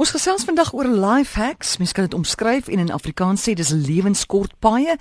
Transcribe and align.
Ons 0.00 0.14
gesels 0.14 0.46
vandag 0.48 0.70
oor 0.72 0.88
life 0.88 1.36
hacks. 1.36 1.74
Mens 1.76 1.90
kan 1.92 2.06
dit 2.06 2.14
omskryf 2.16 2.70
en 2.72 2.80
in 2.80 2.92
Afrikaans 2.94 3.42
sê 3.44 3.52
dis 3.52 3.68
lewenskort 3.68 4.54
paaie. 4.64 4.94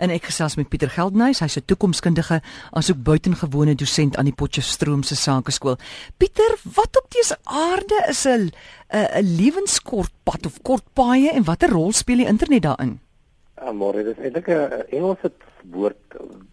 En 0.00 0.12
ek 0.14 0.30
gesels 0.30 0.56
met 0.56 0.70
Pieter 0.72 0.88
Geldnys, 0.94 1.42
hy's 1.44 1.58
'n 1.60 1.66
toekomskundige 1.68 2.40
asook 2.72 3.02
buitengewone 3.04 3.74
dosent 3.74 4.16
aan 4.16 4.24
die 4.24 4.32
Potchefstroom 4.32 5.02
se 5.02 5.14
Sakeskool. 5.16 5.76
Pieter, 6.16 6.56
wat 6.74 6.96
op 6.96 7.04
dese 7.10 7.36
aarde 7.44 8.06
is 8.08 8.24
'n 8.24 8.50
'n 8.92 9.36
lewenskort 9.36 10.12
pad 10.24 10.46
of 10.46 10.62
kort 10.62 10.84
paaie 10.94 11.30
en 11.30 11.44
watter 11.44 11.68
rol 11.68 11.92
speel 11.92 12.16
die 12.16 12.26
internet 12.26 12.62
daarin? 12.62 13.00
Ja, 13.60 13.72
maar 13.72 13.92
dit 13.92 14.06
is 14.06 14.24
eintlik 14.24 14.48
'n 14.48 14.88
Engelse 14.88 15.32
woord 15.70 16.00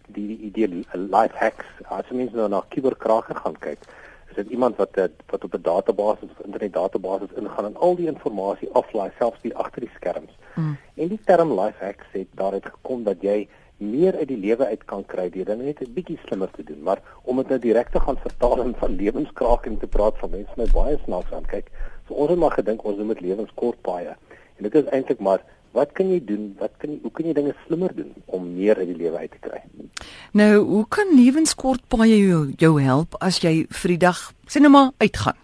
die 0.06 0.38
idee 0.38 0.68
life 0.92 1.36
hacks. 1.36 1.64
As 1.88 2.04
mens 2.10 2.32
nou 2.32 2.48
na 2.48 2.64
kuberkrake 2.68 3.34
gaan 3.34 3.58
kyk, 3.58 3.78
is 4.34 4.42
dit 4.42 4.52
iemand 4.52 4.76
wat 4.76 4.96
eh, 4.98 5.04
wat 5.30 5.44
op 5.44 5.54
'n 5.54 5.62
database 5.62 6.24
of 6.24 6.44
internet 6.44 6.72
database 6.72 7.28
ingaan 7.36 7.64
en 7.64 7.76
al 7.76 7.94
die 7.96 8.06
inligting 8.06 8.72
aflaai 8.72 9.10
selfs 9.18 9.40
die 9.40 9.56
agter 9.56 9.80
die 9.80 9.90
skerms. 9.94 10.32
Mm. 10.54 10.76
En 10.94 11.08
die 11.08 11.20
term 11.24 11.60
life 11.60 11.84
hacks 11.84 12.06
het 12.12 12.28
daaruit 12.30 12.66
gekom 12.66 13.04
dat 13.04 13.16
jy 13.20 13.48
meer 13.76 14.16
uit 14.16 14.28
die 14.28 14.38
lewe 14.38 14.66
uit 14.66 14.84
kan 14.84 15.04
kry 15.06 15.30
deur 15.30 15.44
dinge 15.44 15.62
net 15.62 15.80
'n 15.80 15.92
bietjie 15.92 16.18
slimmer 16.24 16.50
te 16.50 16.64
doen, 16.64 16.82
maar 16.82 17.02
om 17.22 17.36
dit 17.36 17.48
nou 17.48 17.58
direk 17.58 17.88
te 17.90 18.00
gaan 18.00 18.16
vertaal 18.16 18.62
in 18.62 18.74
van 18.74 18.96
lewenskraking 18.96 19.78
te 19.80 19.86
praat 19.86 20.18
van 20.18 20.30
mense 20.30 20.52
my 20.56 20.66
baie 20.72 20.98
snaaks 21.04 21.32
aan 21.32 21.46
kyk. 21.46 21.70
So 22.06 22.14
ons 22.14 22.30
het 22.30 22.38
maar 22.38 22.50
gedink 22.50 22.84
ons 22.84 22.96
noem 22.96 23.08
dit 23.08 23.20
lewenskort 23.20 23.82
baie. 23.82 24.16
En 24.56 24.62
dit 24.62 24.74
is 24.74 24.84
eintlik 24.84 25.20
maar 25.20 25.42
wat 25.74 25.92
kan 25.92 26.10
jy 26.12 26.20
doen? 26.24 26.52
Wat 26.58 26.74
kan 26.78 26.94
jy 26.94 26.98
hoe 27.02 27.12
kan 27.14 27.28
jy 27.28 27.34
dinge 27.36 27.54
slimmer 27.66 27.94
doen 27.94 28.12
om 28.26 28.46
meer 28.54 28.78
uit 28.78 28.90
die 28.92 28.98
lewe 28.98 29.22
uit 29.24 29.30
te 29.30 29.40
kry? 29.42 29.60
Nou, 30.38 30.52
hoe 30.64 30.84
kan 30.88 31.14
lewenskort 31.14 31.82
baie 31.92 32.18
jou, 32.18 32.42
jou 32.58 32.74
help 32.82 33.16
as 33.20 33.40
jy 33.42 33.54
vir 33.82 33.94
die 33.94 34.02
dag 34.06 34.20
sê 34.50 34.62
nou 34.62 34.72
maar 34.74 34.92
uitgaan? 35.02 35.38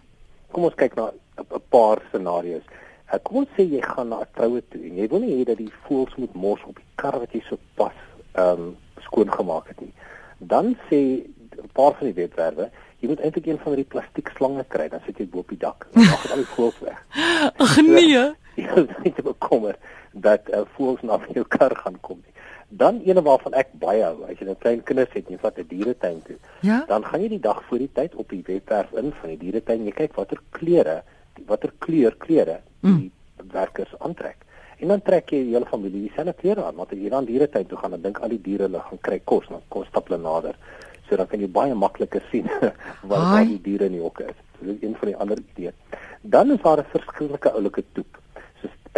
Kom 0.55 0.69
ons 0.71 0.79
kyk 0.79 0.95
na 0.99 1.11
'n 1.41 1.63
paar 1.71 2.03
scenario's. 2.11 2.67
Uh, 3.11 3.19
kom 3.23 3.47
sê 3.57 3.67
jy 3.67 3.83
gaan 3.83 4.09
na 4.09 4.21
'n 4.23 4.31
troue 4.35 4.63
toe 4.71 4.83
en 4.83 4.97
jy 4.97 5.09
wil 5.09 5.21
nie 5.21 5.35
hê 5.39 5.45
dat 5.45 5.59
die 5.59 5.73
voëls 5.87 6.15
moet 6.17 6.35
mors 6.35 6.63
op 6.67 6.77
die 6.77 6.91
kar 6.95 7.19
wat 7.19 7.33
jy 7.33 7.43
so 7.49 7.59
pas 7.75 7.97
ehm 8.35 8.61
um, 8.61 8.77
skoon 9.01 9.31
gemaak 9.33 9.69
het 9.69 9.81
nie. 9.81 9.93
Dan 10.39 10.77
sê 10.91 11.27
'n 11.59 11.71
paar 11.75 11.95
van 11.99 12.07
die 12.07 12.19
webwerwe 12.23 12.71
Jy 13.01 13.09
moet 13.09 13.21
eintlik 13.25 13.47
een 13.47 13.59
van 13.63 13.75
die 13.75 13.85
plastiek 13.89 14.29
slange 14.37 14.65
kry, 14.69 14.89
dan 14.93 15.01
sit 15.07 15.19
jy 15.19 15.25
bo 15.33 15.41
op 15.41 15.49
die 15.49 15.59
dak. 15.61 15.87
Dan 15.95 16.05
dit 16.05 16.33
al 16.35 16.43
die 16.43 16.51
voëls 16.53 16.81
weg. 16.85 16.99
Ag 17.65 17.77
nee. 17.81 18.25
Jy 18.61 18.67
is 18.83 18.99
nie 19.05 19.13
te 19.17 19.25
bekommer 19.25 19.79
dat 20.13 20.49
uh, 20.49 20.65
voëls 20.77 21.03
na 21.03 21.21
jou 21.39 21.45
kar 21.49 21.77
gaan 21.77 22.01
kom 22.01 22.21
nie. 22.25 22.35
Dan 22.69 23.01
ene 23.03 23.23
waarvan 23.23 23.55
ek 23.59 23.73
baie 23.83 24.03
hou, 24.03 24.25
as 24.25 24.39
jy 24.39 24.45
'n 24.45 24.53
nou 24.53 24.59
klein 24.59 24.83
kinders 24.83 25.13
het 25.13 25.27
en 25.27 25.35
jy 25.35 25.41
vat 25.43 25.59
'n 25.59 25.67
dieretuin 25.69 26.23
toe, 26.23 26.37
ja? 26.61 26.85
dan 26.87 27.05
gaan 27.05 27.23
jy 27.23 27.29
die 27.29 27.41
dag 27.41 27.63
voor 27.69 27.79
die 27.79 27.93
tyd 27.93 28.15
op 28.15 28.29
die 28.29 28.43
webwerf 28.47 28.93
in 28.93 29.13
van 29.13 29.29
die 29.29 29.39
dieretuin, 29.39 29.85
jy 29.85 29.93
kyk 29.93 30.15
watter 30.15 30.39
kleure, 30.51 31.03
watter 31.47 31.73
kleur 31.79 32.15
klere 32.17 32.61
die 32.81 32.91
mm. 32.91 33.11
werkers 33.51 33.95
aantrek. 33.99 34.47
En 34.81 34.89
dan 34.89 35.03
trek 35.03 35.33
jy 35.35 35.43
die 35.45 35.55
hele 35.55 35.67
familie 35.69 36.07
dieselfde 36.07 36.33
klere 36.39 36.65
aan, 36.65 36.77
want 36.79 36.93
as 36.95 36.99
jy 36.99 37.11
dan 37.13 37.27
dieretuin 37.29 37.67
toe 37.67 37.79
gaan, 37.79 37.91
dan 37.97 38.05
dink 38.07 38.21
al 38.25 38.33
die 38.33 38.41
diere 38.41 38.69
hulle 38.69 38.81
gaan 38.81 39.03
kry 39.09 39.19
kos, 39.25 39.49
dan 39.49 39.61
kom 39.69 39.85
stap 39.85 40.09
hulle 40.09 40.23
nader. 40.23 40.57
So 41.09 41.19
dan 41.19 41.27
kan 41.27 41.43
jy 41.43 41.51
baie 41.51 41.75
makliker 41.75 42.23
sien 42.31 42.49
waar 43.11 43.27
waar 43.35 43.45
die 43.45 43.61
diere 43.61 43.91
in 43.91 43.99
die 43.99 44.05
hokke 44.05 44.31
is. 44.31 44.39
So 44.57 44.71
dit 44.71 44.77
is 44.79 44.89
een 44.89 44.97
van 44.97 45.11
die 45.11 45.17
ander 45.17 45.43
idees. 45.43 45.75
Dan 46.23 46.55
is 46.55 46.63
daar 46.63 46.81
'n 46.81 46.93
verskillike 46.95 47.53
oulike 47.53 47.85
toep. 47.93 48.21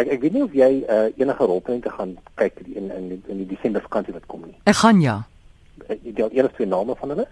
Ek 0.01 0.09
ek 0.09 0.23
weet 0.25 0.33
nie 0.33 0.43
of 0.43 0.53
jy 0.57 0.71
uh, 0.89 1.09
enige 1.21 1.45
rolprente 1.45 1.91
gaan 1.93 2.15
kyk 2.41 2.63
in 2.65 2.89
in 2.89 3.11
in, 3.11 3.23
in 3.29 3.41
die 3.43 3.49
Desember 3.55 3.81
vakansie 3.81 4.13
wat 4.15 4.25
kom 4.31 4.41
nie. 4.47 4.55
Ek 4.69 4.79
gaan 4.81 5.01
ja. 5.01 5.19
Uh, 5.85 5.97
jy 6.01 6.15
het 6.17 6.33
eers 6.33 6.55
twee 6.57 6.69
name 6.69 6.95
van 6.97 7.13
hulle? 7.13 7.27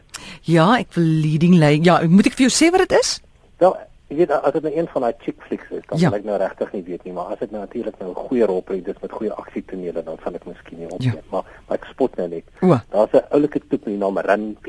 Ja, 0.46 0.68
ek 0.78 0.94
wil 0.98 1.08
leading 1.24 1.58
lay. 1.62 1.80
Ja, 1.82 2.02
moet 2.10 2.30
ek 2.30 2.38
vir 2.38 2.50
jou 2.50 2.54
sê 2.54 2.70
wat 2.74 2.86
dit 2.86 2.94
is? 3.00 3.16
Wel, 3.62 3.74
jy 4.12 4.20
weet 4.20 4.34
as 4.36 4.54
dit 4.54 4.68
nou 4.68 4.74
een 4.76 4.90
van 4.94 5.08
daai 5.08 5.26
chick 5.26 5.42
flicks 5.48 5.74
is, 5.74 5.84
dan 5.90 6.02
ja. 6.04 6.14
ek 6.14 6.28
nou 6.28 6.38
regtig 6.42 6.74
nie 6.76 6.84
weet 6.92 7.04
nie, 7.08 7.16
maar 7.18 7.34
as 7.34 7.42
dit 7.42 7.54
nou 7.56 7.64
natuurlik 7.64 7.98
nou 8.02 8.12
'n 8.12 8.24
goeie 8.30 8.46
rolprent 8.54 8.88
is 8.94 9.02
met 9.02 9.18
goeie 9.18 9.34
aksietonele, 9.34 10.04
dan 10.04 10.18
sal 10.24 10.38
ek 10.38 10.46
miskien 10.46 10.80
nie 10.80 10.90
opneem, 10.90 11.18
ja. 11.18 11.30
maar 11.32 11.46
maar 11.68 11.78
ek 11.78 11.90
spot 11.90 12.18
nou 12.18 12.28
net. 12.28 12.46
Daar's 12.94 13.14
'n 13.14 13.26
oulike 13.32 13.60
toep 13.60 13.86
met 13.86 13.94
die 13.94 13.98
naam 13.98 14.18
Run 14.18 14.58
P. 14.62 14.68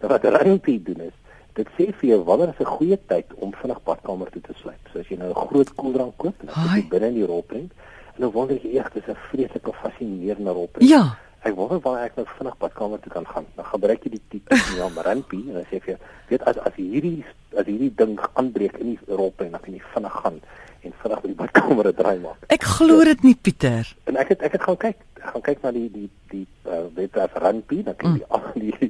Nou 0.00 0.10
wat 0.10 0.24
Run 0.24 0.58
P 0.58 0.66
doen 0.82 1.06
is 1.06 1.16
Dit 1.60 1.72
sê 1.76 1.90
vir 2.00 2.08
jou 2.14 2.20
wanneer 2.24 2.54
is 2.54 2.60
'n 2.64 2.72
goeie 2.76 2.98
tyd 3.12 3.28
om 3.36 3.52
vinnig 3.52 3.80
badkamer 3.84 4.30
toe 4.32 4.40
te 4.42 4.54
sluit. 4.62 4.80
So 4.92 5.00
as 5.00 5.08
jy 5.08 5.16
nou 5.18 5.30
'n 5.30 5.48
groot 5.48 5.74
koeldrank 5.74 6.14
koop, 6.16 6.36
dan 6.40 6.54
sit 6.54 6.76
jy 6.76 6.88
binne 6.88 7.08
in 7.12 7.18
die 7.20 7.26
rolprent 7.26 7.70
en 8.14 8.20
dan 8.20 8.30
wonder 8.30 8.56
jy 8.56 8.70
eers 8.76 8.92
dis 8.94 9.08
'n 9.08 9.16
vreeslike 9.28 9.72
fascinerende 9.82 10.52
rolprent. 10.52 10.88
Ja. 10.88 11.16
Ek 11.42 11.54
wonder 11.54 11.80
wanneer 11.80 12.04
ek 12.04 12.16
nou 12.16 12.26
vinnig 12.38 12.56
badkamer 12.58 13.00
toe 13.00 13.12
kan 13.12 13.26
gaan. 13.26 13.46
Dan 13.56 13.64
gebruik 13.64 14.04
jy 14.04 14.10
die 14.10 14.24
tipe 14.28 14.54
ja, 14.76 14.88
Maranpi 14.88 15.40
en 15.48 15.54
dan 15.54 15.64
sê 15.70 15.80
jy 15.84 15.96
weet 16.28 16.42
as 16.44 16.56
as 16.58 16.74
hierdie 16.76 17.24
as 17.56 17.66
hierdie 17.66 17.92
ding 17.94 18.18
aanbreek 18.34 18.78
in 18.78 18.86
die 18.86 18.98
rolprent, 19.08 19.52
dan 19.52 19.60
kan 19.60 19.74
jy 19.74 19.82
vinnig 19.94 20.12
gaan 20.22 20.40
en 20.80 20.92
vinnig 21.02 21.20
by 21.20 21.28
die 21.28 21.40
badkamer 21.42 21.92
draai 21.92 22.18
maak. 22.18 22.40
Ek 22.48 22.62
glo 22.62 23.04
dit 23.04 23.22
nie 23.22 23.34
Pieter. 23.34 23.84
En 24.04 24.16
ek 24.16 24.28
het 24.28 24.42
ek 24.42 24.52
het 24.52 24.62
gaan 24.62 24.76
kyk, 24.76 24.96
gaan 25.20 25.42
kyk 25.42 25.62
na 25.62 25.72
die 25.76 25.88
die 25.92 26.10
die 26.30 26.46
uh, 26.64 26.86
webwerf 26.96 27.34
Ranpi, 27.34 27.82
dan 27.82 27.96
kan 27.96 28.16
jy 28.16 28.24
mm. 28.24 28.30
al 28.30 28.42
die 28.54 28.72
so 28.80 28.86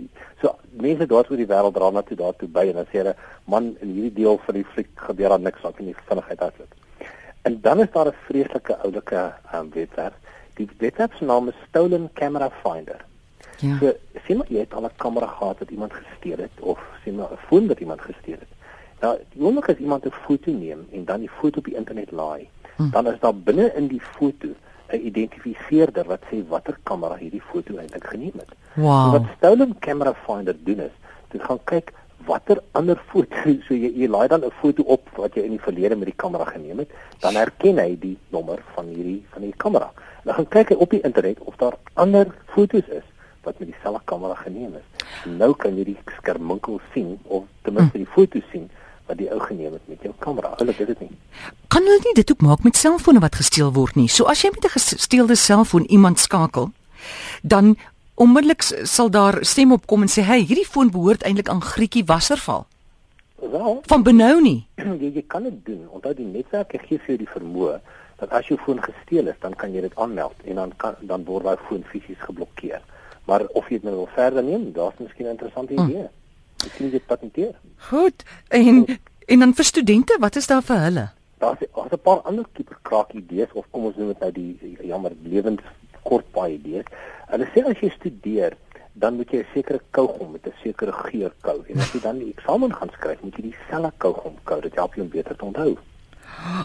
mense 0.80 1.06
daar 1.06 1.30
oor 1.30 1.36
die 1.36 1.46
wêreld 1.46 1.74
dra 1.74 1.90
na 1.90 2.02
toe 2.02 2.16
daartoe 2.16 2.48
by 2.48 2.66
en 2.68 2.80
dan 2.80 2.88
sê 2.90 3.02
hulle 3.02 3.14
man 3.44 3.76
in 3.80 3.92
hierdie 3.94 4.12
deel 4.22 4.40
van 4.46 4.54
die 4.54 4.64
fliek 4.64 4.90
gebeur 4.94 5.28
daar 5.28 5.40
niks, 5.40 5.62
dan 5.62 5.74
kan 5.74 5.86
jy 5.86 5.94
vinnigheid 6.08 6.40
hardloop. 6.40 6.74
En 7.42 7.60
dan 7.60 7.80
is 7.80 7.90
daar 7.92 8.06
'n 8.06 8.22
vreeslike 8.26 8.76
oulike 8.76 9.32
um, 9.54 9.70
webwerf. 9.72 10.14
Die 10.54 10.68
webwerf 10.78 11.16
se 11.16 11.24
naam 11.24 11.48
is 11.48 11.54
Stolen 11.68 12.10
Camera 12.14 12.50
Finder. 12.62 13.04
Ja. 13.58 13.76
So 13.78 13.92
sien 14.26 14.36
maar 14.36 14.46
jy 14.48 14.58
het 14.58 14.74
al 14.74 14.84
'n 14.84 14.96
kamera 14.96 15.26
gehad 15.26 15.58
wat 15.58 15.70
iemand 15.70 15.92
gesteel 15.92 16.38
het 16.38 16.56
of 16.60 16.80
sien 17.04 17.14
maar 17.14 17.32
'n 17.32 17.46
foon 17.46 17.66
wat 17.66 17.80
iemand 17.80 18.00
gesteel 18.00 18.38
het. 18.38 18.52
Nou, 19.00 19.18
die 19.32 19.42
oomblik 19.42 19.68
as 19.68 19.76
iemand 19.76 20.04
'n 20.06 20.12
foto 20.26 20.50
neem 20.50 20.86
en 20.92 21.04
dan 21.04 21.20
die 21.20 21.30
foto 21.40 21.58
op 21.58 21.64
die 21.64 21.76
internet 21.76 22.10
laai, 22.10 22.48
hm. 22.76 22.90
dan 22.90 23.06
is 23.06 23.20
daar 23.20 23.34
binne 23.34 23.72
in 23.74 23.86
die 23.86 24.00
foto 24.00 24.48
'n 24.92 25.06
identifiseerder 25.10 26.06
wat 26.06 26.22
sê 26.30 26.42
watter 26.48 26.76
kamera 26.82 27.16
hierdie 27.16 27.42
foto 27.52 27.76
eintlik 27.76 28.06
geneem 28.12 28.36
het. 28.42 28.52
Wow. 28.74 29.04
So 29.04 29.10
wat 29.10 29.26
Stolen 29.36 29.78
Camera 29.78 30.14
Finder 30.26 30.56
doen 30.64 30.80
is, 30.88 30.94
dit 31.28 31.42
gaan 31.42 31.60
kyk 31.64 31.92
watter 32.26 32.58
ander 32.72 32.98
foto 33.10 33.36
so 33.66 33.74
jy, 33.74 33.92
jy 33.94 34.08
laai 34.08 34.28
dan 34.28 34.44
'n 34.44 34.52
foto 34.60 34.82
op 34.82 35.08
wat 35.16 35.34
jy 35.34 35.42
in 35.42 35.56
die 35.56 35.66
verlede 35.68 35.96
met 35.96 36.10
die 36.12 36.20
kamera 36.24 36.44
geneem 36.44 36.78
het, 36.78 36.90
dan 37.20 37.34
herken 37.34 37.78
hy 37.78 37.96
die 37.98 38.18
nommer 38.28 38.58
van 38.74 38.86
hierdie 38.86 39.22
van 39.30 39.42
die 39.42 39.54
kamera. 39.56 39.90
Dan 40.24 40.34
gaan 40.34 40.48
kyk 40.48 40.68
hy 40.68 40.76
op 40.76 40.90
die 40.90 41.00
internet 41.00 41.38
of 41.40 41.56
daar 41.56 41.76
ander 41.94 42.26
fotos 42.46 42.88
is 42.88 43.06
wat 43.42 43.58
met 43.58 43.68
dieselfde 43.72 44.02
kamera 44.04 44.34
geneem 44.34 44.74
is. 44.74 44.88
Nou 45.24 45.54
kan 45.56 45.76
jy 45.76 45.84
die 45.84 45.98
skerminkel 46.18 46.80
sien 46.92 47.18
of 47.24 47.44
ten 47.62 47.74
minste 47.74 47.98
die 47.98 48.06
foto 48.06 48.40
sien 48.52 48.70
wat 49.10 49.18
die 49.18 49.30
ou 49.34 49.40
geneem 49.42 49.74
het 49.74 49.86
met 49.90 50.02
jou 50.06 50.12
kamera. 50.22 50.54
Hulle 50.62 50.74
weet 50.78 50.92
dit 50.92 51.04
nie. 51.06 51.10
Kan 51.72 51.86
hulle 51.88 52.02
nie 52.06 52.16
dit 52.20 52.32
ook 52.32 52.44
maak 52.46 52.66
met 52.66 52.78
selfone 52.78 53.22
wat 53.22 53.38
gesteel 53.40 53.72
word 53.74 53.98
nie? 53.98 54.08
So 54.08 54.30
as 54.30 54.42
jy 54.44 54.50
met 54.54 54.64
'n 54.64 54.74
gesteelde 54.78 55.36
selfoon 55.36 55.84
iemand 55.84 56.18
skakel, 56.18 56.70
dan 57.42 57.76
onmiddellik 58.14 58.62
sal 58.84 59.10
daar 59.10 59.38
stem 59.44 59.72
opkom 59.72 60.02
en 60.02 60.08
sê, 60.08 60.22
"Hey, 60.22 60.40
hierdie 60.40 60.66
foon 60.66 60.90
behoort 60.90 61.22
eintlik 61.22 61.48
aan 61.48 61.62
Grietjie 61.62 62.04
Wasserval." 62.04 62.66
Wel, 63.40 63.80
van 63.82 64.02
benou 64.02 64.40
nie. 64.42 64.66
Jy, 65.00 65.10
jy 65.14 65.24
kan 65.26 65.42
dit 65.42 65.64
doen. 65.64 65.88
Onthou 65.88 66.14
die 66.14 66.26
netwerke 66.26 66.78
gee 66.78 66.98
vir 66.98 67.06
jou 67.06 67.18
die 67.18 67.32
vermoë 67.34 67.80
dat 68.20 68.30
as 68.30 68.46
jou 68.46 68.58
foon 68.60 68.82
gesteel 68.82 69.26
is, 69.26 69.38
dan 69.40 69.54
kan 69.54 69.72
jy 69.72 69.80
dit 69.80 69.96
aanmeld 69.96 70.34
en 70.44 70.54
dan 70.54 70.72
kan 70.76 70.94
dan 71.00 71.24
word 71.24 71.44
daai 71.44 71.56
foon 71.68 71.84
fisies 71.88 72.20
geblokkeer. 72.20 72.82
Maar 73.24 73.46
of 73.46 73.68
jy 73.68 73.80
dit 73.80 73.88
nou 73.88 73.94
wil 73.94 74.08
verder 74.14 74.44
neem, 74.44 74.72
daar's 74.72 74.98
miskien 74.98 75.26
'n 75.26 75.30
interessante 75.30 75.74
hm. 75.74 75.80
idee. 75.88 75.96
Hmm. 75.96 76.19
Ek 76.66 76.72
sien 76.76 76.90
dit 76.90 77.06
patenteer. 77.06 77.54
Goed. 77.90 78.24
En 78.48 78.86
en 79.30 79.38
dan 79.38 79.54
vir 79.54 79.64
studente, 79.64 80.16
wat 80.20 80.36
is 80.36 80.46
daar 80.46 80.62
vir 80.62 80.80
hulle? 80.86 81.08
Daar's 81.38 81.58
daar's 81.74 81.92
'n 81.92 82.02
paar 82.02 82.20
ander 82.28 82.44
tipe 82.52 82.76
kraak 82.82 83.12
idees 83.12 83.52
of 83.52 83.64
kom 83.70 83.84
ons 83.84 83.96
noem 83.96 84.08
dit 84.08 84.20
nou 84.20 84.32
die 84.32 84.76
jammer 84.82 85.12
lewens 85.22 85.60
kort 86.02 86.26
baie 86.32 86.54
idees. 86.54 86.84
Hulle 87.30 87.46
sê 87.54 87.64
as 87.64 87.78
jy 87.80 87.90
studeer, 87.90 88.56
dan 88.92 89.16
moet 89.16 89.30
jy 89.30 89.38
'n 89.38 89.46
sekere 89.54 89.80
kougom 89.90 90.32
met 90.32 90.46
'n 90.46 90.52
sekere 90.62 90.92
geur 90.92 91.32
kou 91.40 91.64
en 91.68 91.78
as 91.78 91.92
jy 91.92 92.00
dan 92.00 92.18
die 92.18 92.34
eksamen 92.36 92.74
gaan 92.74 92.90
skryf, 92.90 93.22
moet 93.22 93.36
jy 93.36 93.42
dieselfde 93.42 93.92
kougom 93.98 94.36
kou. 94.44 94.60
Dit 94.60 94.74
help 94.74 94.94
jou 94.94 95.04
om 95.06 95.12
beter 95.12 95.36
te 95.36 95.44
onthou. 95.44 95.76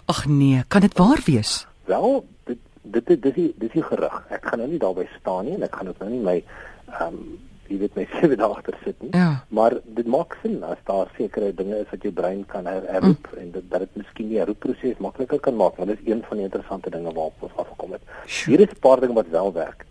Ag 0.05 0.25
nee, 0.25 0.63
kan 0.67 0.81
dit 0.81 0.97
waar 0.97 1.21
wees? 1.25 1.67
Wel, 1.85 2.25
dit 2.43 2.57
dit 2.81 3.05
dit 3.05 3.21
dis 3.21 3.51
dis 3.55 3.71
die 3.71 3.83
gerug. 3.83 4.23
Ek 4.29 4.45
gaan 4.45 4.59
nou 4.59 4.69
nie 4.69 4.79
daarby 4.79 5.07
staan 5.19 5.45
nie 5.45 5.53
en 5.53 5.63
ek 5.63 5.75
gaan 5.75 5.87
ook 5.87 5.99
nou 5.99 6.09
nie 6.09 6.23
my 6.23 6.43
ehm 6.99 7.13
um, 7.13 7.39
jy 7.69 7.77
weet 7.81 7.95
my 7.95 8.05
sewe 8.19 8.35
dae 8.39 8.47
agter 8.47 8.77
sit 8.83 9.01
nie. 9.03 9.11
Ja. 9.13 9.43
Maar 9.49 9.77
dit 9.97 10.07
maak 10.07 10.37
sin 10.41 10.63
as 10.63 10.81
daar 10.89 11.11
sekere 11.17 11.51
dinge 11.53 11.79
is 11.83 11.89
wat 11.91 12.03
jou 12.07 12.13
brein 12.13 12.45
kan 12.51 12.65
herroep 12.65 13.29
mm. 13.31 13.39
en 13.41 13.51
dit 13.51 13.69
dat 13.71 13.85
dit 13.85 13.95
miskien 14.01 14.29
die 14.29 14.39
herroepproses 14.41 15.01
makliker 15.03 15.39
kan 15.39 15.55
maak. 15.55 15.77
Want 15.77 15.93
dit 15.93 16.03
is 16.03 16.11
een 16.13 16.23
van 16.27 16.41
die 16.41 16.47
interessante 16.49 16.89
dinge 16.89 17.13
waarop 17.13 17.47
ons 17.47 17.61
afgekom 17.63 17.97
het. 17.97 18.01
Sure. 18.25 18.51
Hier 18.51 18.67
is 18.67 18.75
'n 18.75 18.83
paar 18.87 18.99
dinge 18.99 19.13
wat 19.13 19.29
wel 19.29 19.53
werk. 19.53 19.85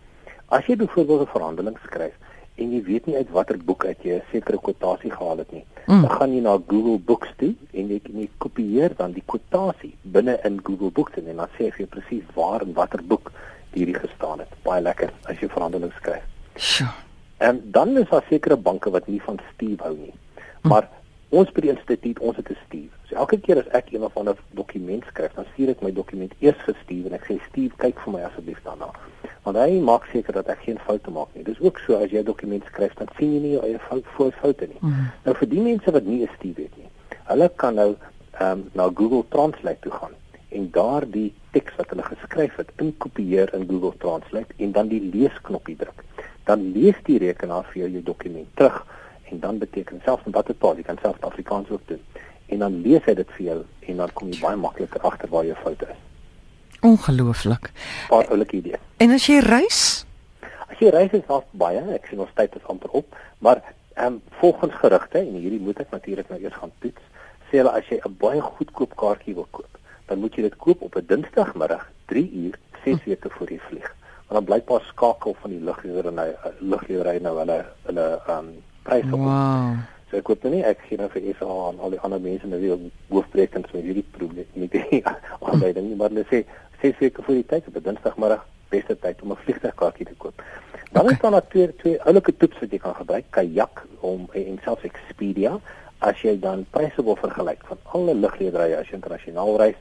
As 0.47 0.65
jy 0.65 0.75
byvoorbeeld 0.75 1.21
'n 1.21 1.33
verhandeling 1.37 1.77
skryf 1.83 2.13
en 2.55 2.71
jy 2.71 2.83
weet 2.83 3.05
nie 3.05 3.15
uit 3.15 3.29
watter 3.29 3.57
boek 3.57 3.85
uit 3.85 4.03
jy 4.03 4.15
'n 4.15 4.23
sekere 4.31 4.57
kwotasie 4.57 5.11
gehaal 5.11 5.37
het 5.37 5.51
nie, 5.51 5.65
mm. 5.87 6.01
dan 6.01 6.11
gaan 6.11 6.33
jy 6.33 6.41
na 6.41 6.57
Google 6.67 6.99
Books 6.99 7.33
toe 7.37 7.55
en 7.73 7.87
jy 7.87 7.99
kan 7.99 8.19
jy 8.19 8.29
kopieer 8.37 8.95
dan 8.95 9.11
die 9.11 9.23
kwotasie 9.25 9.95
binne 10.01 10.39
in 10.43 10.59
Google 10.63 10.91
Books 10.91 11.17
en 11.17 11.35
dan 11.35 11.49
sê 11.57 11.71
jy 11.77 11.85
presies 11.85 12.23
waar 12.33 12.61
en 12.61 12.73
watter 12.73 13.03
boek 13.03 13.31
hierdie 13.73 13.99
gestaan 13.99 14.39
het. 14.39 14.51
Baie 14.63 14.81
lekker 14.81 15.11
as 15.23 15.39
jy 15.39 15.49
verhandelings 15.49 15.95
skryf. 15.95 16.23
Sure. 16.55 17.04
En 17.37 17.61
dan 17.71 17.97
is 17.97 18.09
daar 18.09 18.25
sekere 18.29 18.57
banke 18.57 18.89
wat 18.89 19.07
nie 19.07 19.21
van 19.21 19.39
Steve 19.53 19.83
hou 19.83 19.97
nie. 19.97 20.13
Hm. 20.61 20.67
Maar 20.67 20.89
Ons 21.35 21.49
by 21.51 21.65
die 21.65 21.71
instituut, 21.73 22.19
ons 22.23 22.37
het 22.37 22.49
'n 22.49 22.57
stuur. 22.65 22.91
So 23.07 23.15
elke 23.15 23.37
keer 23.37 23.57
as 23.57 23.67
ek 23.79 23.91
een 23.91 24.03
of 24.03 24.17
ander 24.17 24.37
dokument 24.53 25.03
skryf, 25.03 25.33
dan 25.33 25.45
stuur 25.53 25.69
ek 25.69 25.81
my 25.81 25.91
dokument 25.91 26.33
eers 26.39 26.61
vir 26.65 26.75
Steve 26.83 27.09
en 27.09 27.13
ek 27.13 27.25
sê 27.25 27.39
Steve, 27.49 27.73
kyk 27.77 27.99
vir 27.99 28.13
my 28.13 28.21
asseblief 28.21 28.61
daarna. 28.63 28.89
Want 29.43 29.57
hy 29.57 29.79
maak 29.79 30.05
seker 30.13 30.33
dat 30.33 30.47
ek 30.47 30.59
geen 30.59 30.79
foute 30.79 31.11
maak 31.11 31.27
nie. 31.33 31.43
Dis 31.43 31.59
ook 31.59 31.79
so 31.79 31.95
as 31.95 32.11
jy 32.11 32.19
'n 32.19 32.25
dokument 32.25 32.63
skryf, 32.65 32.93
dan 32.93 33.07
sien 33.17 33.33
jy 33.33 33.39
nie 33.39 33.51
jou 33.51 33.63
eie 33.63 33.79
fout 33.79 34.05
voor 34.15 34.31
foute 34.31 34.67
nie. 34.67 34.77
Mm. 34.81 35.11
Nou 35.25 35.35
vir 35.35 35.49
die 35.49 35.61
mense 35.61 35.91
wat 35.91 36.03
nie 36.05 36.23
'n 36.23 36.29
Steve 36.37 36.61
het 36.61 36.77
nie, 36.77 36.89
hulle 37.23 37.49
kan 37.55 37.75
nou 37.75 37.95
ehm 38.39 38.51
um, 38.51 38.69
na 38.73 38.89
Google 38.93 39.25
Translate 39.29 39.79
toe 39.79 39.91
gaan 39.91 40.13
en 40.49 40.71
daardie 40.71 41.33
teks 41.51 41.75
wat 41.75 41.89
hulle 41.89 42.03
geskryf 42.03 42.55
het 42.55 42.71
inkopieer 42.77 43.53
in 43.53 43.67
Google 43.67 43.93
Translate 43.97 44.53
en 44.57 44.71
dan 44.71 44.87
die 44.87 45.01
leesknopie 45.01 45.75
druk. 45.75 45.94
Dan 46.45 46.71
lees 46.71 46.97
die 47.03 47.17
rekenaar 47.17 47.65
vir 47.71 47.81
jou 47.81 47.89
jou 47.97 48.03
dokument 48.03 48.47
terug 48.55 48.85
en 49.31 49.39
dan 49.39 49.57
beteken 49.57 50.01
selfs 50.05 50.25
in 50.25 50.31
watter 50.31 50.57
taal 50.57 50.77
jy 50.77 50.83
kan 50.85 50.99
selfs 51.01 51.21
Afrikaans 51.21 51.69
ook 51.69 51.81
doen 51.87 52.01
en 52.53 52.59
dan 52.61 52.81
lees 52.81 53.05
hy 53.05 53.15
dit 53.17 53.31
vir 53.37 53.45
jou 53.45 53.59
en 53.89 54.01
dan 54.03 54.11
kom 54.13 54.29
jy 54.29 54.41
baie 54.41 54.59
makliker 54.59 55.01
agter 55.09 55.31
waar 55.31 55.45
jou 55.47 55.55
foute 55.63 55.87
is. 55.89 56.01
Ongelooflik. 56.85 57.71
Paar 58.09 58.29
oulike 58.29 58.59
idee. 58.59 58.77
En 59.01 59.15
as 59.15 59.25
jy 59.29 59.39
reis? 59.45 59.79
As 60.69 60.77
jy 60.81 60.91
reis 60.93 61.13
is 61.17 61.25
daar 61.29 61.45
baie, 61.57 61.81
ek 61.95 62.05
sien 62.09 62.21
ons 62.21 62.33
tyd 62.37 62.53
is 62.59 62.69
amper 62.69 62.93
op, 63.01 63.17
maar 63.39 63.63
ehm 63.95 64.17
um, 64.17 64.21
volgens 64.41 64.75
gerugte 64.81 65.21
en 65.21 65.37
hierdie 65.39 65.61
moet 65.63 65.79
ek 65.79 65.93
natuurlik 65.95 66.29
nou 66.29 66.39
eers 66.41 66.57
gaan 66.59 66.73
toets, 66.83 67.01
sê 67.49 67.61
hulle 67.61 67.71
as 67.71 67.87
jy 67.89 67.97
'n 68.03 68.17
baie 68.19 68.41
goedkoop 68.41 68.95
kaartjie 68.99 69.35
wil 69.35 69.47
koop, 69.51 69.79
dan 70.07 70.19
moet 70.19 70.35
jy 70.35 70.43
dit 70.43 70.57
koop 70.57 70.81
op 70.81 70.95
'n 70.95 71.05
Dinsdagmiddag 71.07 71.87
3 72.11 72.31
uur 72.43 72.59
6 72.83 73.01
hm. 73.01 73.09
weke 73.09 73.29
voor 73.29 73.51
jy 73.51 73.59
vlieg. 73.69 73.95
Want 74.27 74.39
dan 74.39 74.45
blykbaar 74.49 74.81
skakel 74.87 75.35
van 75.41 75.51
die 75.53 75.63
luglewering 75.63 76.15
nou 76.15 76.29
luglewering 76.59 77.21
nou 77.21 77.37
hulle 77.37 77.59
hulle 77.89 78.07
ehm 78.27 78.37
um, 78.37 78.49
pryse 78.85 79.13
op. 79.13 79.19
Wow. 79.19 79.75
So 80.09 80.17
ek 80.17 80.27
hoop 80.29 80.43
nou 80.45 80.53
nie 80.55 80.65
ek 80.65 80.83
gee 80.87 80.97
nou 81.01 81.09
vir 81.13 81.29
SA 81.39 81.45
aan 81.67 81.79
al 81.79 81.95
die 81.95 82.01
ander 82.07 82.21
mense 82.21 82.47
nou 82.49 82.59
weer 82.61 82.77
hoofbrekend 83.13 83.71
met 83.73 83.87
hierdie 83.87 84.05
probleem 84.17 84.49
met 84.53 84.71
die 84.71 85.01
aanleiding 85.47 85.89
nie, 85.89 85.97
maar 85.99 86.13
hulle 86.13 86.25
sê 86.29 86.43
sê 86.81 86.91
seker 86.99 87.25
vir 87.29 87.41
die 87.41 87.47
tyd 87.53 87.71
op 87.71 87.81
Dinsdagmiddag 87.87 88.45
beste 88.73 88.97
tyd 88.99 89.21
om 89.21 89.31
'n 89.31 89.41
vliegtuigkaartjie 89.45 90.05
te 90.05 90.17
koop. 90.17 90.43
Dan 90.91 91.03
okay. 91.03 91.13
is 91.13 91.21
daar 91.21 91.31
natuurlik 91.31 91.77
twee 91.79 92.01
oulike 92.01 92.37
tips 92.37 92.59
wat 92.59 92.71
jy 92.71 92.79
kan 92.79 92.95
gebruik, 92.95 93.25
Kayak 93.29 93.85
om 93.99 94.29
en 94.33 94.59
selfs 94.63 94.83
Expedia 94.83 95.59
as 95.99 96.21
jy 96.21 96.39
dan 96.39 96.65
pryse 96.69 97.03
wil 97.03 97.15
vergelyk 97.15 97.65
van 97.69 97.77
alle 97.97 98.15
luglederye 98.15 98.77
as 98.77 98.89
jy 98.89 98.99
internasionaal 98.99 99.57
reis 99.57 99.79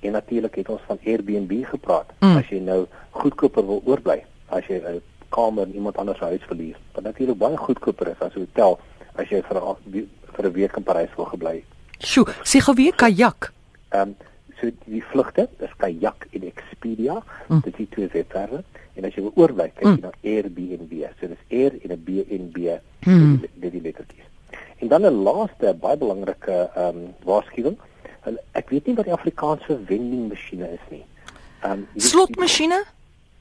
en 0.00 0.12
natuurlik 0.12 0.54
het 0.54 0.68
ons 0.68 0.80
van 0.86 0.98
Airbnb 1.04 1.64
gepraat. 1.64 2.12
Mm. 2.20 2.36
As 2.36 2.48
jy 2.48 2.58
nou 2.58 2.86
goedkoper 3.10 3.66
wil 3.66 3.82
oorbly, 3.84 4.24
as 4.48 4.66
jy 4.66 4.80
'n 4.80 5.02
kamer 5.28 5.66
in 5.66 5.74
iemand 5.74 5.96
anders 5.96 6.18
se 6.18 6.24
huis 6.24 6.44
verlies, 6.46 6.76
wat 6.92 7.04
natuurlik 7.04 7.38
baie 7.38 7.56
goedkoper 7.56 8.08
is 8.08 8.20
as 8.20 8.34
'n 8.34 8.38
hotel 8.38 8.78
as 9.14 9.28
jy 9.28 9.42
vir 9.42 9.56
'n 9.56 10.08
vir 10.36 10.46
'n 10.46 10.52
week 10.52 10.76
in 10.76 10.82
Parys 10.82 11.14
wil 11.16 11.24
gebly. 11.24 11.64
Sjoe, 11.98 12.26
sê 12.44 12.60
gou 12.60 12.74
weer 12.74 12.94
kajak. 12.94 13.52
Ehm 13.90 14.00
um, 14.00 14.16
so 14.60 14.70
die 14.84 15.02
vlugte, 15.02 15.48
dis 15.58 15.74
kajak 15.76 16.26
en 16.32 16.42
Expedia, 16.42 17.22
mm. 17.48 17.60
dit 17.64 17.78
is 17.78 17.88
twee 17.90 18.08
webwerwe 18.08 18.62
en 18.94 19.04
as 19.04 19.14
jy 19.14 19.22
wil 19.22 19.32
oorbly, 19.34 19.68
kyk 19.74 19.84
jy 19.84 19.90
mm. 19.90 20.00
na 20.00 20.12
Airbnb. 20.22 20.92
So 21.20 21.28
dis 21.28 21.42
Air 21.48 21.72
en 21.82 21.92
'n 21.92 22.02
B 22.04 22.24
en 22.30 22.50
B 22.50 22.58
mm. 23.06 23.44
dit 23.60 23.72
die 23.72 23.80
lettertjies. 23.80 24.24
En 24.78 24.88
dan 24.88 25.02
'n 25.02 25.22
laaste 25.22 25.74
baie 25.80 25.96
belangrike 25.96 26.70
ehm 26.74 26.96
um, 26.96 27.14
waarskuwing. 27.24 27.76
Ek 28.56 28.72
weet 28.72 28.86
nie 28.88 28.96
wat 28.98 29.08
die 29.08 29.16
Afrikaanse 29.16 29.78
vending 29.88 30.28
masjiene 30.32 30.72
is 30.78 30.84
nie. 30.92 31.04
Ehm 31.62 31.84
um, 31.84 31.88
slotmasjiene? 31.96 32.82
Die, 32.84 32.94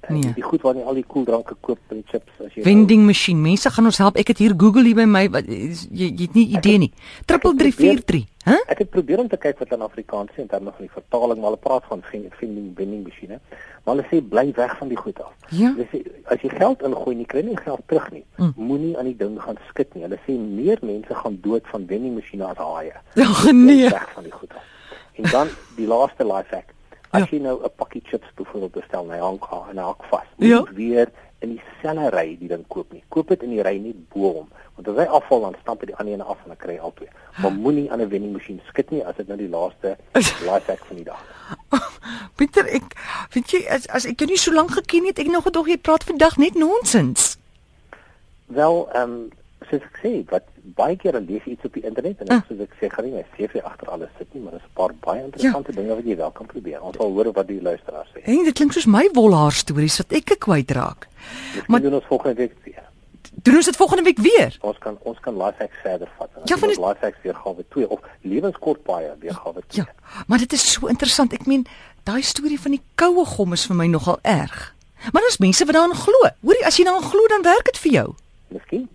Nee. 0.10 0.34
Die 0.36 0.44
goed 0.44 0.62
waar 0.62 0.76
jy 0.78 0.84
al 0.86 1.00
die 1.00 1.06
koeldranke 1.08 1.56
koop 1.66 1.94
en 1.94 2.04
chips 2.10 2.42
as 2.44 2.54
jy 2.54 2.64
Vending 2.66 3.02
nou, 3.02 3.10
masjien. 3.10 3.40
Mense 3.42 3.70
gaan 3.74 3.90
ons 3.90 3.98
help. 4.02 4.20
Ek 4.22 4.30
het 4.34 4.42
hier 4.44 4.54
Google 4.58 4.86
hier 4.86 4.98
by 4.98 5.08
my. 5.10 5.24
Wat, 5.34 5.48
jy 5.50 6.12
jy 6.12 6.28
het 6.28 6.38
nie 6.38 6.46
idee 6.60 6.82
nie. 6.86 6.92
3343. 7.26 8.26
Hæ? 8.46 8.58
Ek 8.70 8.84
het 8.84 8.92
probeer 8.94 9.24
om 9.24 9.30
te 9.30 9.40
kyk 9.42 9.58
wat 9.64 9.72
in 9.74 9.82
Afrikaans 9.82 10.34
sê 10.36 10.44
en 10.44 10.52
dan 10.52 10.68
nog 10.70 10.78
die 10.78 10.92
vertaling 10.94 11.40
maar 11.42 11.50
hulle 11.50 11.62
praat 11.64 11.88
van 11.90 12.04
vending 12.12 12.34
vending 12.78 13.02
masjiene. 13.08 13.40
Maar 13.86 13.96
hulle 13.96 14.06
sê 14.12 14.22
bly 14.22 14.46
weg 14.58 14.78
van 14.82 14.92
die 14.92 15.00
goed 15.00 15.22
af. 15.26 15.34
Ja? 15.50 15.72
Hulle 15.74 15.88
sê 15.90 16.04
as 16.34 16.46
jy 16.46 16.54
geld 16.54 16.86
ingooi, 16.86 17.16
jy 17.24 17.28
kry 17.32 17.44
nie 17.48 17.58
geld 17.58 17.82
terug 17.90 18.12
nie. 18.14 18.24
Mm. 18.38 18.54
Moenie 18.70 18.94
aan 19.02 19.10
die 19.10 19.18
ding 19.18 19.40
gaan 19.42 19.58
skit 19.72 19.98
nie. 19.98 20.06
Hulle 20.06 20.22
sê 20.28 20.38
meer 20.38 20.82
mense 20.86 21.18
gaan 21.24 21.42
dood 21.42 21.66
van 21.74 21.90
vending 21.90 22.20
masjiene 22.20 22.52
as 22.52 22.62
haie. 22.62 22.94
Ja, 23.22 23.32
nee. 23.52 23.90
Weg 23.90 24.10
van 24.14 24.30
die 24.30 24.36
goed 24.36 24.54
af. 24.54 24.65
En 25.16 25.30
dan 25.32 25.48
die 25.76 25.88
laaste 25.88 26.26
life 26.26 26.56
hack. 26.56 26.74
As 27.10 27.22
ja. 27.22 27.28
jy 27.32 27.40
nou 27.44 27.64
'n 27.64 27.72
pakkie 27.76 28.02
chips 28.04 28.28
byvoorbeeld 28.36 28.72
bestel, 28.72 29.12
hy 29.12 29.20
hang 29.20 29.40
en 29.70 29.78
hy 29.78 29.84
hak 29.84 30.04
vas. 30.10 30.28
Moet 30.36 30.48
ja. 30.48 30.64
weer 30.74 31.12
in 31.40 31.56
dieselfde 31.56 32.10
ry 32.10 32.38
die 32.40 32.48
ding 32.48 32.64
koop 32.68 32.92
nie. 32.94 33.04
Koop 33.14 33.28
dit 33.28 33.44
in 33.44 33.54
die 33.56 33.64
ry 33.64 33.78
net 33.78 34.00
bo 34.14 34.32
hom, 34.40 34.50
want 34.76 34.90
as 34.92 35.00
hy 35.04 35.06
afval 35.20 35.46
dan 35.46 35.56
stamp 35.62 35.84
hy 35.84 35.92
die 35.92 35.96
ander 35.96 36.14
een 36.14 36.26
af 36.26 36.42
en 36.44 36.54
dan 36.54 36.60
kry 36.62 36.78
jy 36.78 36.82
albei. 36.88 37.08
Maar 37.42 37.52
moenie 37.52 37.92
aan 37.92 38.02
'n 38.02 38.10
vending 38.10 38.34
masjien 38.34 38.62
skit 38.68 38.92
nie 38.92 39.06
as 39.06 39.16
dit 39.16 39.28
nou 39.28 39.38
die 39.38 39.50
laaste 39.50 39.98
life 40.50 40.68
hack 40.72 40.86
van 40.86 40.96
die 40.96 41.06
dag. 41.06 41.22
Pieter, 42.38 42.68
ek 42.68 42.84
weet 43.34 43.52
jy 43.52 43.64
as 43.70 43.88
as 43.88 44.06
ek 44.06 44.20
jou 44.20 44.30
nie 44.30 44.38
so 44.38 44.52
lank 44.52 44.72
geken 44.72 45.06
het, 45.06 45.20
ek 45.20 45.32
nog 45.32 45.44
gedog 45.44 45.68
jy 45.68 45.78
praat 45.78 46.04
vandag 46.04 46.38
net 46.38 46.56
nonsens. 46.56 47.38
Wel, 48.48 48.88
ehm 48.94 49.12
um, 49.12 49.32
soos 49.76 49.88
ek 49.92 50.00
sê, 50.02 50.12
wat 50.32 50.48
baie 50.78 50.96
keer 51.00 51.18
lees 51.22 51.46
iets 51.50 51.68
op 51.68 51.76
die 51.76 51.84
internet 51.86 52.22
en 52.24 52.32
uh. 52.34 52.40
soos 52.48 52.64
ek 52.66 52.74
sê, 52.80 52.90
gaan 52.92 53.08
nie 53.08 53.14
my 53.18 53.24
CV 53.36 53.62
agter 53.64 53.92
alles 53.94 54.12
sit 54.20 54.32
nie, 54.34 54.42
maar 54.44 54.56
daar's 54.56 54.68
'n 54.70 54.76
paar 54.80 54.94
baie 55.04 55.24
interessante 55.24 55.72
ja. 55.72 55.82
dinge 55.82 55.96
wat 55.96 56.06
jy 56.06 56.16
wel 56.18 56.32
kan 56.32 56.46
probeer. 56.46 56.82
Ons 56.82 56.98
sal 56.98 57.12
hoor 57.12 57.32
wat 57.32 57.48
die 57.48 57.62
luisteraars 57.62 58.10
sê. 58.16 58.24
En 58.24 58.44
dit 58.44 58.54
klink 58.54 58.74
soos 58.74 58.86
my 58.86 59.10
wolhaar 59.14 59.52
stories 59.52 59.98
wat 59.98 60.14
ek 60.14 60.36
kwytraak. 60.40 61.08
Maar 61.68 61.82
doen 61.82 61.94
ons 61.94 62.08
volgende 62.08 62.36
week 62.36 62.56
weer. 62.64 62.84
Doen 63.44 63.56
ons 63.56 63.66
dit 63.66 63.76
volgende 63.76 64.04
week 64.04 64.20
weer? 64.20 64.58
Ons 64.62 64.78
kan 64.78 64.98
ons 65.04 65.20
kan 65.20 65.38
life 65.38 65.60
hacks 65.60 65.82
verder 65.84 66.10
vat. 66.18 66.30
Ja, 66.46 66.58
van 66.58 66.70
life 66.70 67.02
hacks 67.02 67.22
weer 67.22 67.36
gawe 67.36 67.66
2 67.70 67.90
of 67.90 68.00
lewenskort 68.22 68.84
baie 68.84 69.12
weer 69.20 69.34
gawe 69.34 69.62
2. 69.68 69.84
Ja. 69.84 70.14
Maar 70.28 70.38
dit 70.38 70.54
is 70.54 70.72
so 70.72 70.88
interessant. 70.88 71.34
Ek 71.34 71.46
meen, 71.46 71.66
daai 72.04 72.22
storie 72.22 72.60
van 72.60 72.72
die 72.72 72.82
koue 72.96 73.26
gom 73.26 73.54
is 73.54 73.66
vir 73.66 73.76
my 73.76 73.88
nogal 73.88 74.20
erg. 74.22 74.74
Maar 75.12 75.22
daar's 75.22 75.38
mense 75.38 75.66
wat 75.66 75.74
daaraan 75.74 75.96
glo. 75.96 76.30
Hoorie, 76.42 76.66
as 76.66 76.78
jy 76.78 76.84
daaraan 76.84 77.10
glo, 77.10 77.28
dan 77.28 77.42
werk 77.42 77.66
dit 77.66 77.78
vir 77.78 77.92
jou. 77.92 78.08
Miskien 78.48 78.90